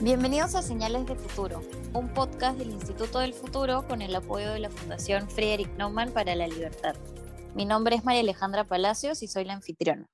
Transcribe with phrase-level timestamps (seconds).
[0.00, 4.58] Bienvenidos a Señales de Futuro, un podcast del Instituto del Futuro con el apoyo de
[4.58, 6.96] la Fundación Friedrich Naumann para la Libertad.
[7.54, 10.10] Mi nombre es María Alejandra Palacios y soy la anfitriona.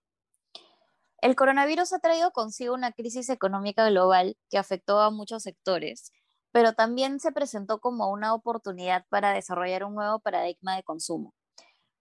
[1.22, 6.12] El coronavirus ha traído consigo una crisis económica global que afectó a muchos sectores,
[6.52, 11.34] pero también se presentó como una oportunidad para desarrollar un nuevo paradigma de consumo.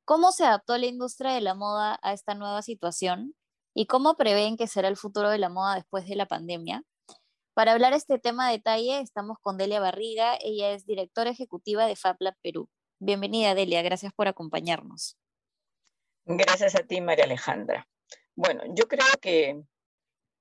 [0.04, 3.36] ¿Cómo se adaptó la industria de la moda a esta nueva situación?
[3.74, 6.84] ¿Y cómo prevén que será el futuro de la moda después de la pandemia?
[7.60, 10.38] Para hablar este tema a detalle, estamos con Delia Barriga.
[10.40, 12.70] Ella es directora ejecutiva de FabLab Perú.
[13.00, 13.82] Bienvenida, Delia.
[13.82, 15.18] Gracias por acompañarnos.
[16.24, 17.86] Gracias a ti, María Alejandra.
[18.34, 19.62] Bueno, yo creo que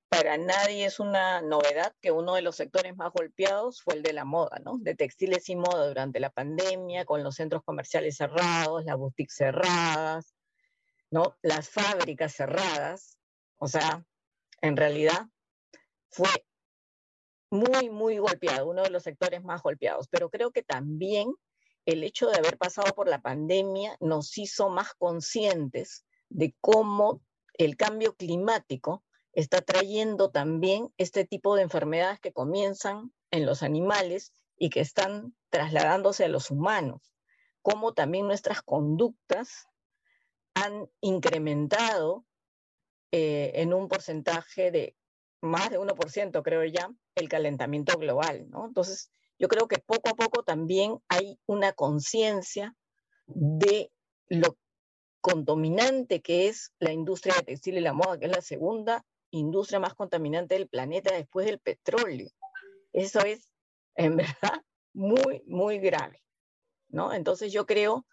[0.09, 4.13] para nadie es una novedad que uno de los sectores más golpeados fue el de
[4.13, 4.79] la moda, ¿no?
[4.79, 10.37] De textiles y moda durante la pandemia, con los centros comerciales cerrados, las boutiques cerradas,
[11.11, 11.37] ¿no?
[11.43, 13.19] Las fábricas cerradas.
[13.57, 14.05] O sea,
[14.61, 15.27] en realidad
[16.11, 16.29] fue
[17.51, 20.09] muy, muy golpeado, uno de los sectores más golpeados.
[20.09, 21.35] Pero creo que también
[21.87, 27.23] el hecho de haber pasado por la pandemia nos hizo más conscientes de cómo
[27.55, 34.33] el cambio climático está trayendo también este tipo de enfermedades que comienzan en los animales
[34.57, 37.13] y que están trasladándose a los humanos,
[37.63, 39.69] cómo también nuestras conductas
[40.55, 42.27] han incrementado
[43.13, 44.97] eh, en un porcentaje de
[45.41, 48.67] más de 1%, creo ya, el calentamiento global, ¿no?
[48.67, 52.75] Entonces, yo creo que poco a poco también hay una conciencia
[53.27, 53.93] de
[54.29, 54.57] lo
[55.21, 59.79] contaminante que es la industria de textil y la moda, que es la segunda industria
[59.79, 62.31] más contaminante del planeta después del petróleo.
[62.93, 63.53] Eso es,
[63.95, 66.23] en verdad, muy, muy grave,
[66.89, 67.13] ¿no?
[67.13, 68.07] Entonces yo creo,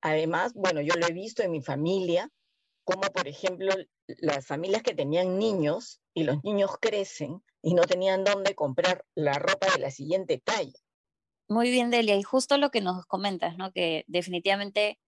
[0.00, 2.30] además, bueno, yo lo he visto en mi familia,
[2.84, 3.72] como por ejemplo
[4.06, 9.34] las familias que tenían niños y los niños crecen y no tenían dónde comprar la
[9.34, 10.78] ropa de la siguiente talla.
[11.48, 13.72] Muy bien, Delia, y justo lo que nos comentas, ¿no?
[13.72, 14.98] Que definitivamente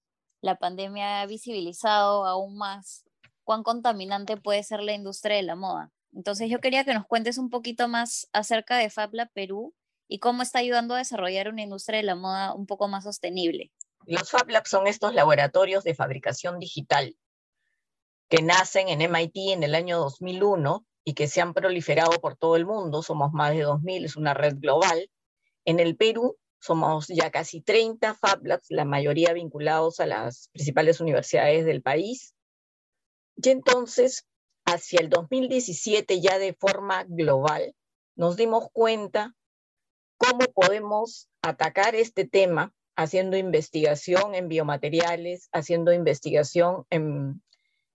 [0.40, 3.04] la pandemia ha visibilizado aún más
[3.44, 5.92] cuán contaminante puede ser la industria de la moda.
[6.12, 9.74] Entonces yo quería que nos cuentes un poquito más acerca de FabLab Perú
[10.08, 13.72] y cómo está ayudando a desarrollar una industria de la moda un poco más sostenible.
[14.04, 17.16] Los FabLabs son estos laboratorios de fabricación digital
[18.28, 22.56] que nacen en MIT en el año 2001 y que se han proliferado por todo
[22.56, 23.02] el mundo.
[23.02, 25.10] Somos más de 2.000, es una red global.
[25.64, 31.00] En el Perú somos ya casi 30 Fab Labs, la mayoría vinculados a las principales
[31.00, 32.34] universidades del país.
[33.36, 34.26] Y entonces,
[34.64, 37.74] hacia el 2017, ya de forma global,
[38.14, 39.34] nos dimos cuenta
[40.18, 47.42] cómo podemos atacar este tema haciendo investigación en biomateriales, haciendo investigación en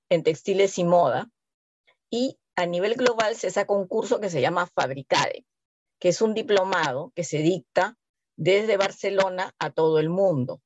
[0.10, 1.30] en textiles y moda.
[2.10, 5.46] Y a nivel global se saca un curso que se llama Fabricade,
[6.00, 7.96] que es un diplomado que se dicta
[8.36, 10.60] desde Barcelona a todo el mundo,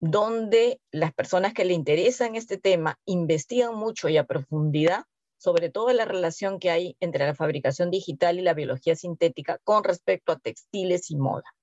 [0.00, 5.04] donde las personas que le interesan este tema investigan mucho y a profundidad
[5.38, 9.84] sobre todo la relación que hay entre la fabricación digital y la biología sintética con
[9.84, 11.54] respecto a textiles y moda.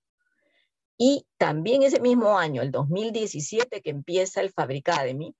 [0.97, 5.35] Y también ese mismo año, el 2017, que empieza el Fabricademy,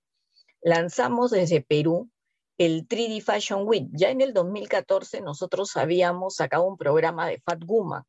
[0.62, 2.12] lanzamos desde Perú
[2.58, 3.88] el 3D Fashion Week.
[3.92, 8.06] Ya en el 2014 nosotros habíamos sacado un programa de Fat Guma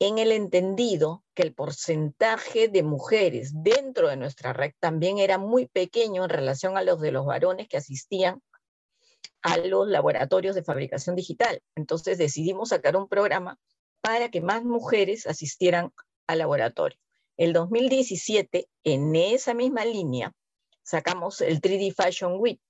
[0.00, 5.66] en el entendido que el porcentaje de mujeres dentro de nuestra red también era muy
[5.66, 8.42] pequeño en relación a los de los varones que asistían
[9.42, 11.62] a los laboratorios de fabricación digital.
[11.76, 13.58] Entonces decidimos sacar un programa
[14.00, 15.92] para que más mujeres asistieran
[16.26, 16.98] al laboratorio.
[17.36, 20.32] El 2017, en esa misma línea,
[20.82, 22.60] sacamos el 3D Fashion Week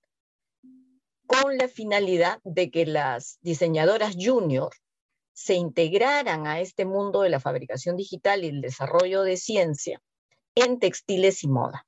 [1.44, 4.72] con la finalidad de que las diseñadoras junior
[5.34, 10.00] se integraran a este mundo de la fabricación digital y el desarrollo de ciencia
[10.54, 11.86] en textiles y moda.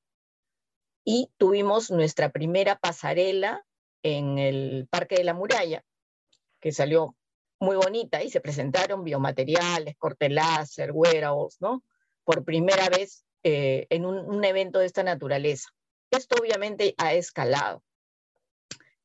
[1.06, 3.64] Y tuvimos nuestra primera pasarela
[4.02, 5.82] en el Parque de la Muralla,
[6.60, 7.16] que salió
[7.58, 11.82] muy bonita y se presentaron biomateriales, corte láser, wearables, ¿no?
[12.24, 15.70] Por primera vez eh, en un evento de esta naturaleza.
[16.10, 17.82] Esto obviamente ha escalado.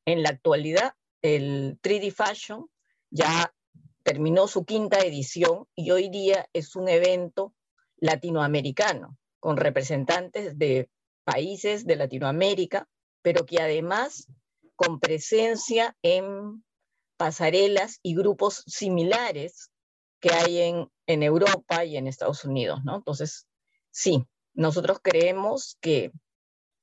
[0.04, 2.68] En la actualidad, el 3D Fashion
[3.10, 3.54] ya
[4.02, 7.54] terminó su quinta edición y hoy día es un evento
[7.98, 10.90] latinoamericano con representantes de
[11.24, 12.88] países de Latinoamérica,
[13.22, 14.26] pero que además
[14.74, 16.64] con presencia en
[17.16, 19.70] pasarelas y grupos similares
[20.18, 22.96] que hay en, en Europa y en Estados Unidos, ¿no?
[22.96, 23.46] Entonces,
[23.92, 26.10] sí, nosotros creemos que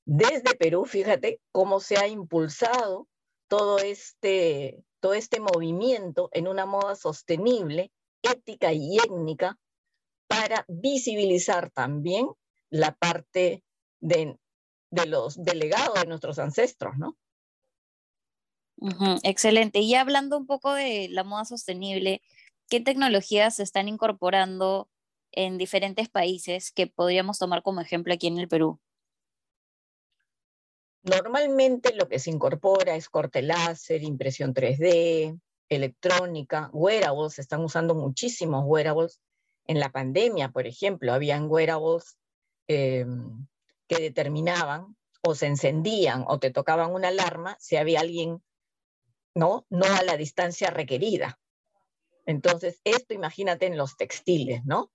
[0.05, 3.08] desde Perú, fíjate cómo se ha impulsado
[3.49, 7.91] todo este, todo este movimiento en una moda sostenible,
[8.21, 9.57] ética y étnica
[10.27, 12.29] para visibilizar también
[12.69, 13.63] la parte
[13.99, 14.37] de,
[15.07, 17.17] los delegados de nuestros ancestros, ¿no?
[19.23, 19.79] excelente.
[19.79, 22.21] Y hablando un poco de la moda sostenible,
[22.69, 24.89] ¿qué tecnologías se están incorporando
[25.33, 28.79] en diferentes países que podríamos tomar como ejemplo aquí en el Perú?
[31.09, 37.95] Normalmente lo que se incorpora es corte láser, impresión 3D, electrónica, wearables, se están usando
[37.95, 39.19] muchísimos wearables.
[39.65, 42.17] En la pandemia, por ejemplo, habían wearables
[42.67, 43.05] eh,
[43.87, 48.43] que determinaban o se encendían o te tocaban una alarma si había alguien,
[49.33, 49.65] ¿no?
[49.69, 51.39] No a la distancia requerida.
[52.27, 54.91] Entonces, esto imagínate en los textiles, ¿no?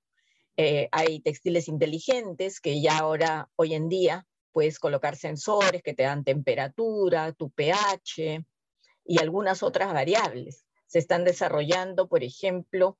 [0.56, 6.04] Eh, hay textiles inteligentes que ya ahora, hoy en día, puedes colocar sensores que te
[6.04, 8.46] dan temperatura, tu pH
[9.04, 10.64] y algunas otras variables.
[10.86, 12.96] Se están desarrollando, por ejemplo,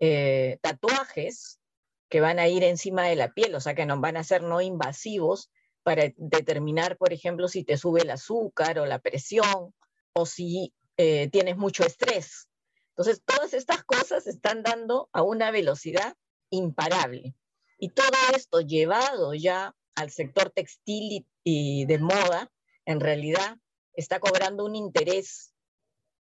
[0.00, 1.60] eh, tatuajes
[2.08, 4.42] que van a ir encima de la piel, o sea que no van a ser
[4.42, 5.52] no invasivos
[5.84, 9.72] para determinar, por ejemplo, si te sube el azúcar o la presión
[10.12, 12.48] o si eh, tienes mucho estrés.
[12.88, 16.16] Entonces, todas estas cosas están dando a una velocidad
[16.50, 17.36] imparable.
[17.78, 22.50] Y todo esto llevado ya al sector textil y, de moda,
[22.86, 23.58] en realidad
[23.92, 25.54] está cobrando un interés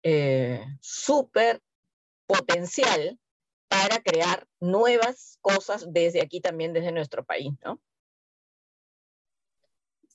[0.03, 1.61] eh, súper
[2.25, 3.19] potencial
[3.67, 7.81] para crear nuevas cosas desde aquí también, desde nuestro país, ¿no?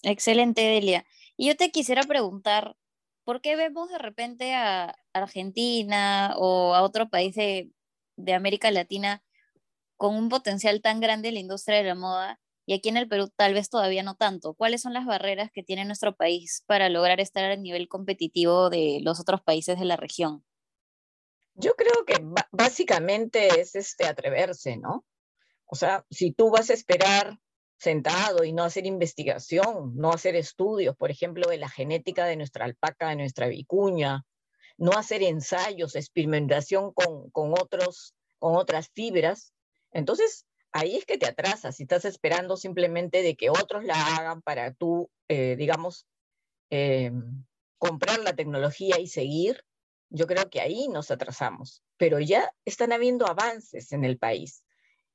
[0.03, 1.05] Excelente, Delia.
[1.37, 2.77] Y yo te quisiera preguntar,
[3.25, 7.71] ¿por qué vemos de repente a Argentina o a otro país de,
[8.17, 9.23] de América Latina
[9.99, 13.09] con un potencial tan grande en la industria de la moda y aquí en el
[13.09, 14.55] Perú tal vez todavía no tanto.
[14.55, 19.01] ¿Cuáles son las barreras que tiene nuestro país para lograr estar a nivel competitivo de
[19.03, 20.45] los otros países de la región?
[21.55, 22.23] Yo creo que
[22.53, 25.05] básicamente es este atreverse, ¿no?
[25.67, 27.39] O sea, si tú vas a esperar
[27.77, 32.67] sentado y no hacer investigación, no hacer estudios, por ejemplo, de la genética de nuestra
[32.67, 34.25] alpaca, de nuestra vicuña,
[34.77, 39.53] no hacer ensayos, experimentación con, con, otros, con otras fibras,
[39.93, 44.43] entonces ahí es que te atrasas, si estás esperando simplemente de que otros la hagan
[44.43, 46.07] para tú, eh, digamos,
[46.71, 47.13] eh,
[47.79, 49.65] comprar la tecnología y seguir,
[50.11, 51.83] yo creo que ahí nos atrasamos.
[51.97, 54.65] Pero ya están habiendo avances en el país.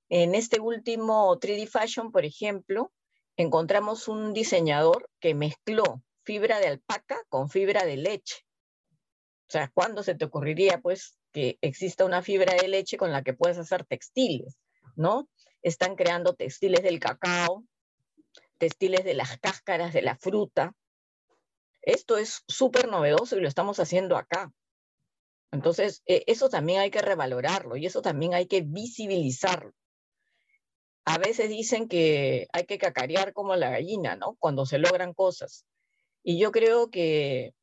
[0.09, 2.91] En este último 3D Fashion, por ejemplo,
[3.37, 8.45] encontramos un diseñador que mezcló fibra de alpaca con fibra de leche.
[9.47, 13.23] O sea, ¿cuándo se te ocurriría, pues, que exista una fibra de leche con la
[13.23, 14.57] que puedes hacer textiles,
[14.95, 15.29] ¿no?
[15.65, 17.63] Están creando textiles del cacao,
[18.59, 20.75] textiles de las cáscaras de la fruta.
[21.81, 24.53] Esto es súper novedoso y lo estamos haciendo acá.
[25.51, 29.73] Entonces, e, eso también hay que revalorarlo y eso también hay que visibilizarlo.
[31.03, 34.35] A veces dicen que hay que cacarear como la gallina, ¿no?
[34.37, 35.65] Cuando se logran cosas.
[36.21, 37.55] Y yo creo que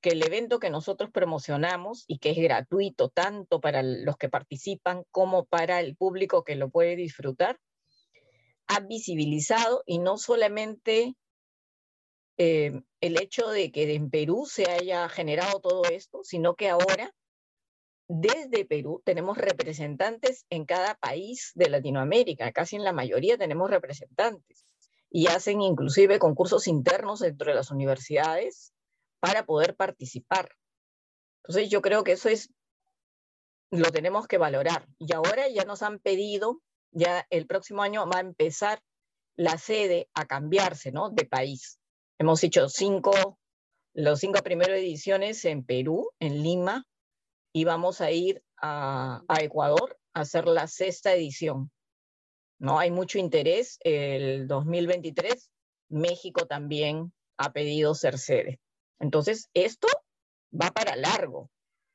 [0.00, 5.04] que el evento que nosotros promocionamos y que es gratuito tanto para los que participan
[5.10, 7.58] como para el público que lo puede disfrutar,
[8.66, 11.14] ha visibilizado y no solamente
[12.38, 17.12] eh, el hecho de que en Perú se haya generado todo esto, sino que ahora
[18.08, 24.64] desde Perú tenemos representantes en cada país de Latinoamérica, casi en la mayoría tenemos representantes
[25.10, 28.72] y hacen inclusive concursos internos dentro de las universidades
[29.20, 30.56] para poder participar.
[31.42, 32.50] Entonces yo creo que eso es,
[33.70, 34.86] lo tenemos que valorar.
[34.98, 36.60] Y ahora ya nos han pedido,
[36.90, 38.82] ya el próximo año va a empezar
[39.36, 41.10] la sede a cambiarse, ¿no?
[41.10, 41.78] De país.
[42.18, 43.38] Hemos hecho cinco,
[43.94, 46.84] los cinco primeras ediciones en Perú, en Lima,
[47.52, 51.70] y vamos a ir a, a Ecuador a hacer la sexta edición.
[52.60, 52.78] ¿no?
[52.78, 53.78] Hay mucho interés.
[53.80, 55.50] El 2023,
[55.88, 58.60] México también ha pedido ser sede.
[59.00, 59.88] Entonces, esto
[60.52, 61.50] va para largo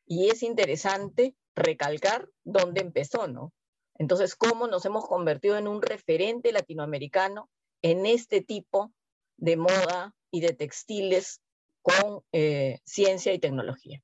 [0.06, 3.54] y es interesante recalcar dónde empezó, ¿no?
[3.98, 7.50] Entonces, cómo nos hemos convertido en un referente latinoamericano
[7.82, 8.92] en este tipo
[9.38, 11.42] de moda y de textiles
[11.82, 14.02] con eh, ciencia y tecnología.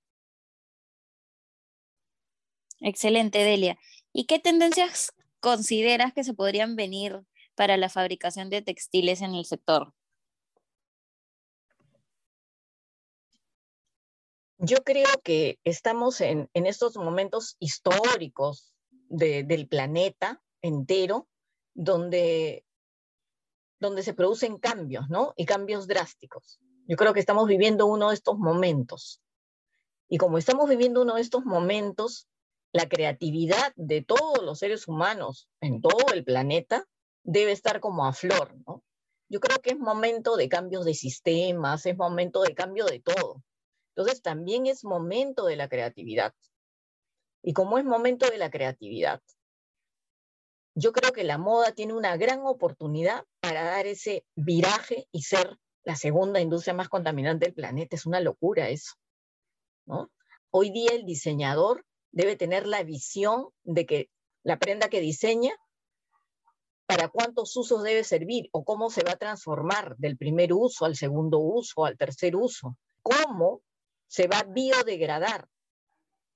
[2.79, 3.77] Excelente, Delia.
[4.13, 7.21] ¿Y qué tendencias consideras que se podrían venir
[7.55, 9.93] para la fabricación de textiles en el sector?
[14.63, 18.75] Yo creo que estamos en, estos momentos históricos
[19.09, 21.27] del planeta entero,
[21.73, 22.63] donde,
[23.79, 25.33] donde se producen cambios, ¿no?
[25.35, 26.59] Y cambios drásticos.
[26.87, 29.19] Yo creo que estamos viviendo uno de estos momentos.
[30.07, 32.27] Y como estamos viviendo uno de estos momentos,
[32.71, 36.85] la creatividad de todos los seres humanos en todo el planeta
[37.23, 38.83] debe estar como a flor, ¿no?
[39.27, 43.41] Yo creo que es momento de cambios de sistemas, es momento de cambio de todo.
[44.01, 46.33] Entonces también es momento de la creatividad.
[47.43, 49.21] Y como es momento de la creatividad,
[50.73, 55.55] yo creo que la moda tiene una gran oportunidad para dar ese viraje y ser
[55.83, 57.95] la segunda industria más contaminante del planeta.
[57.95, 58.95] Es una locura eso.
[60.49, 64.09] Hoy día el diseñador debe tener la visión de que
[64.41, 65.53] la prenda que diseña,
[66.87, 70.95] para cuántos usos debe servir o cómo se va a transformar del primer uso al
[70.95, 73.61] segundo uso, al tercer uso, cómo
[74.11, 75.47] se va a biodegradar.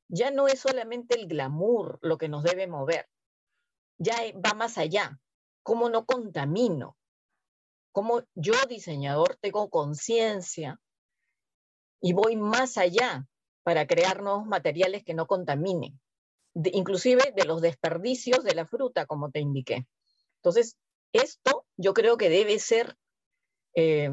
[0.07, 3.09] Ya no es solamente el glamour lo que nos debe mover,
[3.97, 5.19] ya va más allá.
[5.61, 6.95] ¿Cómo no contamino?
[7.91, 10.79] ¿Cómo yo, diseñador, tengo conciencia
[11.99, 13.27] y voy más allá
[13.63, 15.99] para crear nuevos materiales que no contaminen?
[16.71, 19.85] inclusive de los desperdicios de la fruta, como te indiqué.
[20.37, 20.77] Entonces,
[21.11, 22.95] esto yo creo que debe ser
[23.73, 24.09] eh,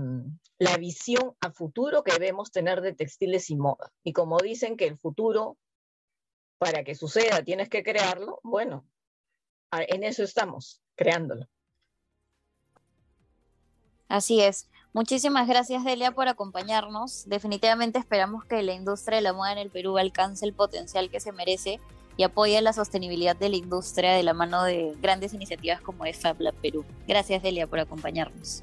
[0.62, 3.92] la visión a futuro que debemos tener de textiles y moda.
[4.04, 5.58] Y como dicen que el futuro,
[6.58, 8.86] para que suceda, tienes que crearlo, bueno,
[9.72, 11.48] en eso estamos, creándolo.
[14.06, 14.68] Así es.
[14.92, 17.28] Muchísimas gracias, Delia, por acompañarnos.
[17.28, 21.18] Definitivamente esperamos que la industria de la moda en el Perú alcance el potencial que
[21.18, 21.80] se merece
[22.16, 26.20] y apoye la sostenibilidad de la industria de la mano de grandes iniciativas como es
[26.60, 26.84] Perú.
[27.08, 28.62] Gracias, Delia, por acompañarnos.